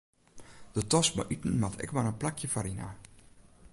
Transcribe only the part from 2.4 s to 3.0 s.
foaryn ha.